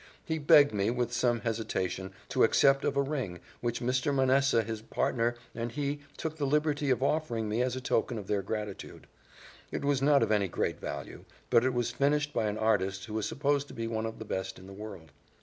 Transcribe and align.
He 0.25 0.39
begged 0.39 0.73
me, 0.73 0.89
with 0.89 1.13
some 1.13 1.41
hesitation, 1.41 2.11
to 2.29 2.43
accept 2.43 2.83
of 2.83 2.97
a 2.97 3.03
ring, 3.03 3.39
which 3.59 3.81
Mr. 3.81 4.11
Manessa 4.11 4.63
his 4.63 4.81
partner 4.81 5.35
and 5.53 5.71
he 5.73 5.99
took 6.17 6.37
the 6.37 6.47
liberty 6.47 6.89
of 6.89 7.03
offering 7.03 7.47
me 7.47 7.61
as 7.61 7.75
a 7.75 7.81
token 7.81 8.17
of 8.17 8.25
their 8.25 8.41
gratitude. 8.41 9.05
It 9.71 9.85
was 9.85 10.01
not 10.01 10.23
of 10.23 10.31
any 10.31 10.47
great 10.47 10.79
value, 10.79 11.25
but 11.51 11.63
it 11.63 11.75
was 11.75 11.91
finished 11.91 12.33
by 12.33 12.47
an 12.47 12.57
artist 12.57 13.05
who 13.05 13.13
was 13.13 13.27
supposed 13.27 13.67
to 13.67 13.75
be 13.75 13.85
one 13.85 14.07
of 14.07 14.17
the 14.17 14.25
best 14.25 14.57
in 14.57 14.65
the 14.65 14.73
world. 14.73 15.11